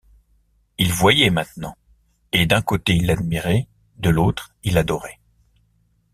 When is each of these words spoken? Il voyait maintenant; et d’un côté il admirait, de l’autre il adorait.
Il 0.79 0.91
voyait 0.91 1.29
maintenant; 1.29 1.75
et 2.31 2.47
d’un 2.47 2.63
côté 2.63 2.95
il 2.95 3.11
admirait, 3.11 3.67
de 3.97 4.09
l’autre 4.09 4.51
il 4.63 4.79
adorait. 4.79 5.19